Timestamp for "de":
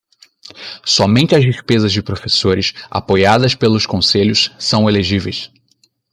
1.91-2.01